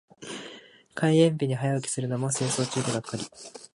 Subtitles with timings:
[0.95, 3.23] 開園日に早起きするも清掃中でがっかり。